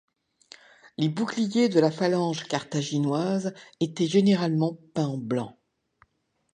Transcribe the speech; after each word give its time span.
Les 0.97 1.09
boucliers 1.09 1.69
de 1.69 1.79
la 1.79 1.91
phalange 1.91 2.45
carthaginoise 2.47 3.53
étaient 3.79 4.07
généralement 4.07 4.73
peints 4.95 5.09
en 5.09 5.17
blanc. 5.19 5.59